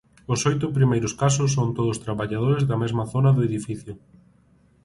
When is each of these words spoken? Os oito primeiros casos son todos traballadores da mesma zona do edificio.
Os 0.33 0.39
oito 0.49 0.65
primeiros 0.77 1.13
casos 1.21 1.49
son 1.57 1.67
todos 1.77 2.01
traballadores 2.05 2.63
da 2.69 2.79
mesma 2.83 3.03
zona 3.13 3.31
do 3.33 3.45
edificio. 3.49 3.93